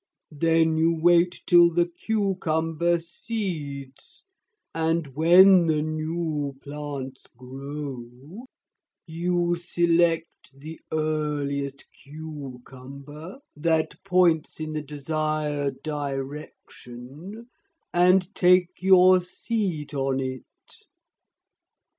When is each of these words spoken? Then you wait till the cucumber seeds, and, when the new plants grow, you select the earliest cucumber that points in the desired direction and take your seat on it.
Then 0.31 0.77
you 0.77 0.95
wait 0.95 1.41
till 1.45 1.71
the 1.71 1.85
cucumber 1.85 2.99
seeds, 2.99 4.25
and, 4.73 5.05
when 5.13 5.67
the 5.67 5.83
new 5.83 6.57
plants 6.63 7.27
grow, 7.37 8.47
you 9.05 9.53
select 9.55 10.57
the 10.59 10.79
earliest 10.91 11.85
cucumber 12.03 13.41
that 13.55 14.03
points 14.03 14.59
in 14.59 14.73
the 14.73 14.81
desired 14.81 15.83
direction 15.83 17.51
and 17.93 18.33
take 18.33 18.69
your 18.81 19.21
seat 19.21 19.93
on 19.93 20.19
it. 20.19 20.83